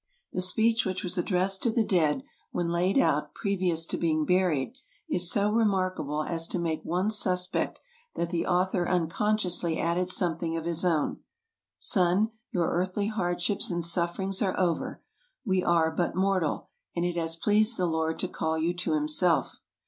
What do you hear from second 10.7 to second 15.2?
own:" Son, your earthly hardships and sufferings are over.